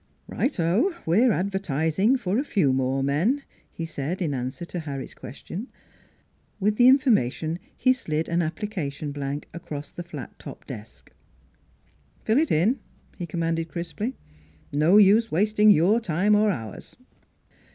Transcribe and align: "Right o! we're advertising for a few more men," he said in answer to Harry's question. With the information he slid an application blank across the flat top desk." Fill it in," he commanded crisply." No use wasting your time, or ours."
"Right 0.27 0.59
o! 0.59 0.95
we're 1.05 1.31
advertising 1.31 2.17
for 2.17 2.39
a 2.39 2.43
few 2.43 2.73
more 2.73 3.03
men," 3.03 3.43
he 3.71 3.85
said 3.85 4.19
in 4.19 4.33
answer 4.33 4.65
to 4.65 4.79
Harry's 4.79 5.13
question. 5.13 5.67
With 6.59 6.77
the 6.77 6.87
information 6.87 7.59
he 7.77 7.93
slid 7.93 8.27
an 8.27 8.41
application 8.41 9.11
blank 9.11 9.47
across 9.53 9.91
the 9.91 10.01
flat 10.01 10.39
top 10.39 10.65
desk." 10.65 11.11
Fill 12.25 12.39
it 12.39 12.49
in," 12.51 12.79
he 13.19 13.27
commanded 13.27 13.69
crisply." 13.69 14.15
No 14.73 14.97
use 14.97 15.31
wasting 15.31 15.69
your 15.69 15.99
time, 15.99 16.33
or 16.35 16.49
ours." 16.49 16.95